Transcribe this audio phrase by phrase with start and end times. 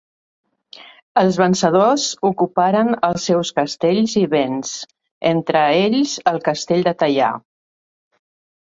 [1.21, 4.73] Els vencedors ocuparen els seus castells i béns,
[5.35, 7.33] entre ells el castell de Taià.